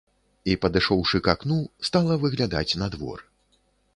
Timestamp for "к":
1.27-1.35